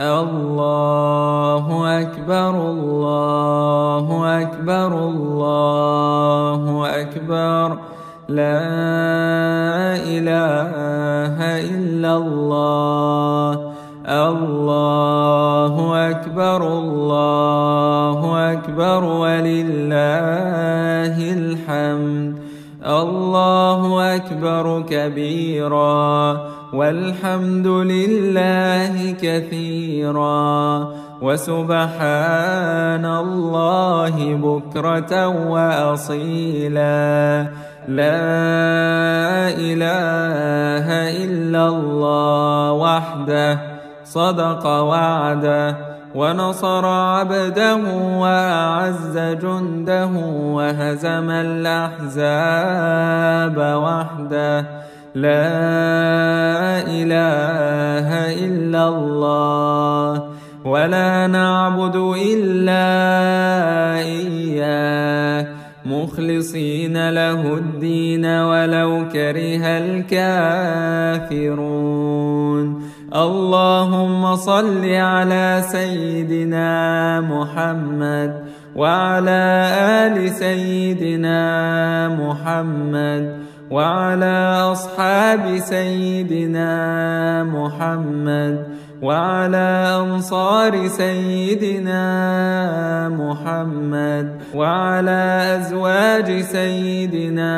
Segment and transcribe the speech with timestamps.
[0.00, 1.66] الله
[2.00, 4.06] أكبر الله
[4.42, 7.78] أكبر الله أكبر.
[8.28, 8.60] لا
[9.96, 11.36] إله
[11.74, 13.72] إلا الله.
[14.06, 15.74] الله
[16.10, 19.04] أكبر الله أكبر.
[19.04, 19.96] ولله
[21.32, 22.38] الحمد.
[22.86, 26.53] الله أكبر كبيرا.
[26.74, 30.88] والحمد لله كثيرا
[31.22, 37.46] وسبحان الله بكرة وأصيلا.
[37.88, 40.86] لا إله
[41.24, 43.58] إلا الله وحده
[44.04, 45.76] صدق وعده
[46.14, 47.76] ونصر عبده
[48.18, 50.10] وأعز جنده
[50.56, 52.78] وهزم الأحزاب
[53.58, 54.64] وحده.
[55.14, 60.24] لا إله إلا الله
[60.64, 62.86] ولا نعبد إلا
[64.02, 65.46] إياه.
[65.86, 69.64] مخلصين له الدين ولو كره
[71.22, 71.64] الكافرون.
[73.14, 76.70] اللهم صل على سيدنا
[77.20, 78.44] محمد
[78.76, 81.38] وعلى آل سيدنا
[82.08, 86.74] محمد وعلى أصحاب سيدنا
[87.44, 88.66] محمد
[89.02, 92.04] وعلى أنصار سيدنا
[93.08, 95.22] محمد وعلى
[95.60, 97.54] أزواج سيدنا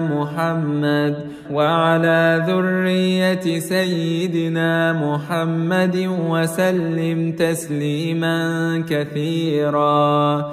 [0.00, 1.14] محمد
[1.50, 5.96] وعلى ذرية سيدنا محمد
[6.30, 8.38] وسلم تسليما
[8.88, 10.52] كثيرا.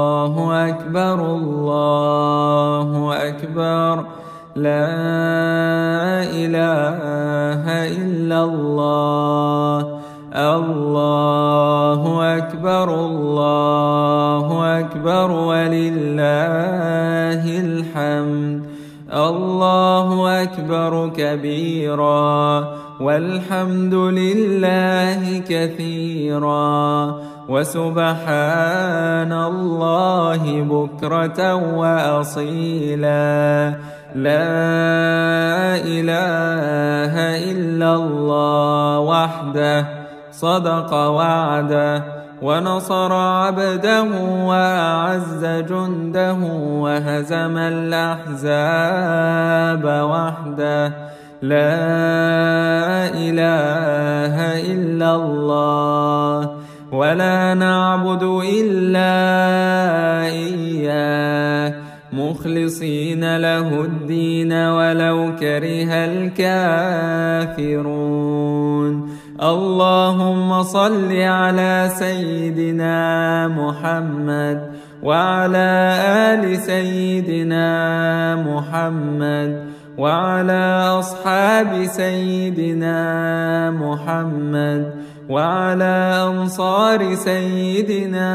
[1.11, 2.89] أكبر الله
[3.27, 4.05] أكبر.
[4.55, 4.87] لا
[6.23, 7.63] إله
[7.97, 9.99] إلا الله.
[10.33, 12.01] الله
[12.37, 16.23] أكبر الله أكبر ولله
[17.59, 18.61] الحمد.
[19.13, 22.67] الله أكبر كبيرا
[23.01, 27.15] والحمد لله كثيرا.
[27.51, 31.39] وسبحان الله بكرة
[31.75, 33.31] وأصيلا.
[34.15, 37.13] لا إله
[37.51, 39.85] إلا الله وحده
[40.31, 42.03] صدق وعده
[42.41, 44.03] ونصر عبده
[44.47, 46.39] وأعز جنده
[46.83, 48.63] وهزم الأحزاب
[49.85, 50.87] وحده.
[51.41, 51.73] لا
[53.17, 54.35] إله
[54.71, 56.51] إلا الله
[56.91, 59.13] ولا نعبد إلا
[60.27, 61.73] إياه.
[62.13, 65.93] مخلصين له الدين ولو كره
[67.55, 67.71] الكافرون.
[69.41, 74.71] اللهم صل على سيدنا محمد
[75.03, 77.65] وعلى آل سيدنا
[78.35, 79.65] محمد
[79.97, 80.63] وعلى
[80.99, 83.01] أصحاب سيدنا
[83.71, 84.93] محمد
[85.31, 85.95] وعلى
[86.27, 88.31] أنصار سيدنا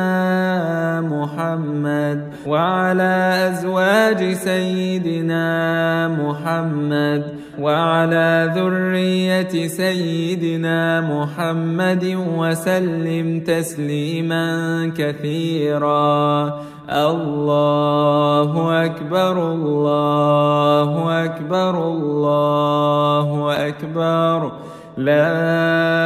[1.01, 3.15] محمد وعلى
[3.53, 5.47] أزواج سيدنا
[6.09, 7.23] محمد
[7.61, 12.05] وعلى ذرية سيدنا محمد
[12.39, 14.47] وسلم تسليما
[14.97, 16.17] كثيرا.
[16.87, 18.53] الله
[18.85, 20.91] أكبر الله
[21.25, 23.29] أكبر الله
[23.69, 24.53] أكبر.
[24.97, 26.06] لا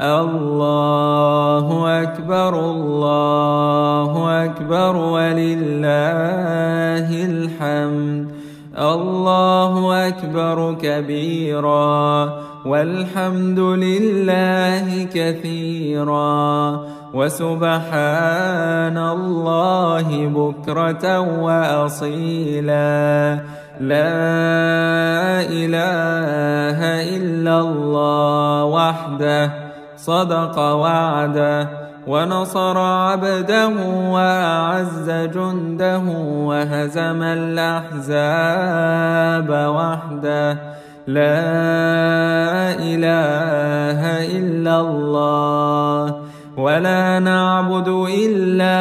[0.00, 1.66] الله
[2.02, 5.88] أكبر الله أكبر ولله
[7.24, 8.28] الحمد.
[8.78, 12.32] الله أكبر كبيرا
[12.66, 16.80] والحمد لله كثيرا.
[17.14, 22.84] وسبحان الله بكرة وأصيلا.
[23.80, 26.78] لا إله
[27.16, 29.65] إلا الله وحده.
[30.06, 31.68] صدق وعده
[32.06, 33.68] ونصر عبده
[34.10, 36.02] وأعز جنده
[36.48, 38.20] وهزم الأحزاب
[39.50, 40.52] وحده.
[41.06, 41.42] لا
[42.78, 44.00] إله
[44.38, 46.16] إلا الله
[46.56, 47.88] ولا نعبد
[48.26, 48.78] إلا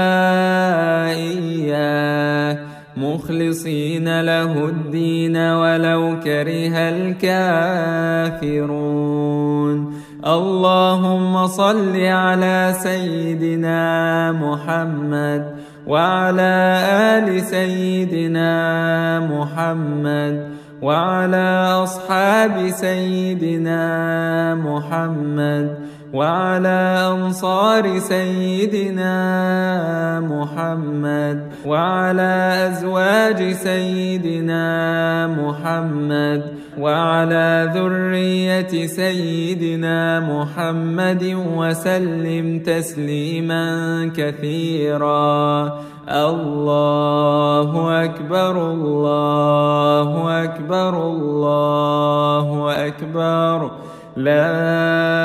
[1.10, 2.57] إياه.
[2.98, 6.75] مخلصين له الدين ولو كره
[8.38, 8.86] الكافرون.
[10.25, 15.56] اللهم صل على سيدنا محمد
[15.88, 16.54] وعلى
[16.89, 18.50] آل سيدنا
[19.19, 20.50] محمد
[20.81, 21.48] وعلى
[21.83, 23.86] أصحاب سيدنا
[24.56, 25.77] محمد
[26.16, 26.80] وعلى
[27.12, 29.16] أنصار سيدنا
[30.20, 32.34] محمد وعلى
[32.72, 34.66] أزواج سيدنا
[35.28, 36.42] محمد
[36.80, 41.24] وعلى ذرية سيدنا محمد
[41.58, 43.66] وسلم تسليما
[44.16, 45.36] كثيرا.
[46.10, 47.72] الله
[48.04, 50.10] أكبر الله
[50.44, 52.48] أكبر الله
[52.88, 53.72] أكبر.
[54.16, 55.25] لا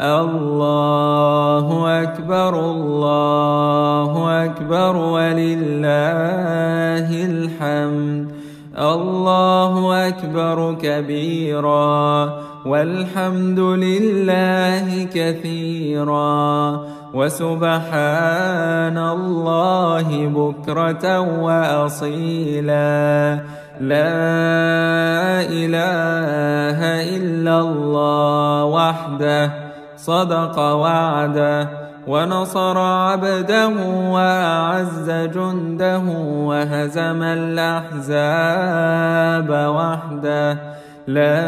[0.00, 5.88] الله أكبر الله أكبر ولله
[7.24, 8.30] الحمد.
[8.78, 16.80] الله أكبر كبيراً والحمد لله كثيرا.
[17.14, 23.38] وسبحان الله بكرة وأصيلا.
[23.80, 26.78] لا إله
[27.16, 29.65] إلا الله وحده.
[30.06, 31.68] صدق وعده
[32.06, 33.68] ونصر عبده
[34.10, 36.02] وأعز جنده
[36.48, 38.40] وهزم الأحزاب
[39.50, 40.52] وحده.
[41.06, 41.42] لا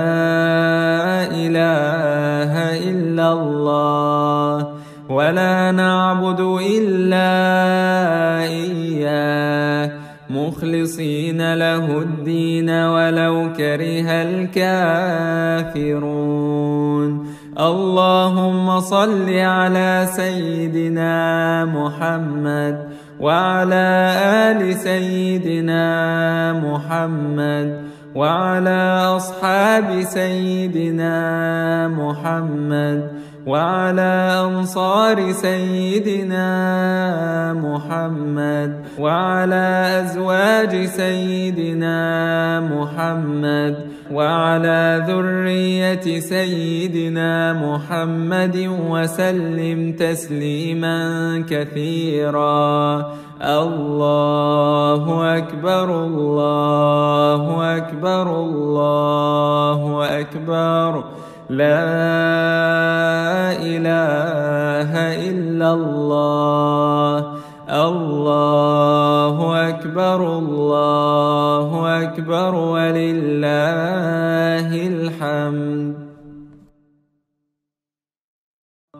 [1.30, 2.52] إله
[2.90, 4.68] إلا الله
[5.08, 6.40] ولا نعبد
[6.78, 7.30] إلا
[8.42, 9.90] إياه.
[10.30, 14.08] مخلصين له الدين ولو كره
[15.70, 16.18] الكافرون.
[17.60, 22.88] اللهم صل على سيدنا محمد
[23.20, 25.82] وعلى آل سيدنا
[26.52, 27.82] محمد
[28.14, 31.18] وعلى أصحاب سيدنا
[31.88, 33.10] محمد
[33.46, 36.46] وعلى أنصار سيدنا
[37.54, 39.66] محمد وعلى
[40.04, 41.98] أزواج سيدنا
[42.60, 48.56] محمد وعلى ذرية سيدنا محمد
[48.90, 50.98] وسلم تسليما
[51.50, 53.12] كثيرا.
[53.42, 55.04] الله
[55.38, 57.42] أكبر الله
[57.76, 59.80] أكبر الله
[60.20, 61.04] أكبر.
[61.50, 62.77] لا